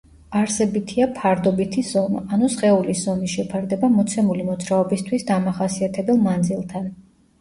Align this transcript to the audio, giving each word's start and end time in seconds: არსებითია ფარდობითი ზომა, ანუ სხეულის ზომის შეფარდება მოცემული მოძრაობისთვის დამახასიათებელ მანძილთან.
არსებითია 0.37 1.07
ფარდობითი 1.17 1.83
ზომა, 1.89 2.23
ანუ 2.37 2.49
სხეულის 2.55 3.03
ზომის 3.09 3.35
შეფარდება 3.35 3.91
მოცემული 3.99 4.49
მოძრაობისთვის 4.51 5.29
დამახასიათებელ 5.33 6.23
მანძილთან. 6.31 6.91